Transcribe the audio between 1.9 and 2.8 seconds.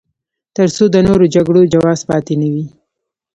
پاتې نه وي.